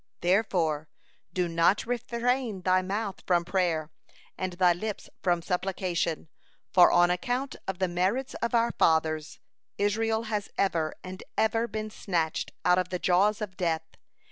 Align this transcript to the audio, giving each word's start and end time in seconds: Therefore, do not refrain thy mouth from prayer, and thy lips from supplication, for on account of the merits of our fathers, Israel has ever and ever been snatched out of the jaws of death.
Therefore, 0.21 0.89
do 1.31 1.47
not 1.47 1.85
refrain 1.85 2.61
thy 2.63 2.81
mouth 2.81 3.21
from 3.27 3.45
prayer, 3.45 3.91
and 4.35 4.53
thy 4.53 4.73
lips 4.73 5.11
from 5.21 5.43
supplication, 5.43 6.27
for 6.73 6.91
on 6.91 7.11
account 7.11 7.55
of 7.67 7.77
the 7.77 7.87
merits 7.87 8.33
of 8.41 8.55
our 8.55 8.71
fathers, 8.71 9.39
Israel 9.77 10.23
has 10.23 10.49
ever 10.57 10.95
and 11.03 11.21
ever 11.37 11.67
been 11.67 11.91
snatched 11.91 12.51
out 12.65 12.79
of 12.79 12.89
the 12.89 12.97
jaws 12.97 13.41
of 13.41 13.55
death. 13.55 13.85